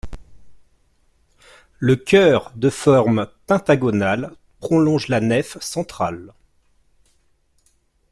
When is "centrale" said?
5.61-6.33